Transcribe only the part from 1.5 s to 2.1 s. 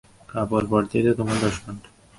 ঘণ্টা।